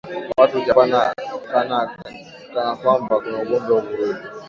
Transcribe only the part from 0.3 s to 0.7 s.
Watu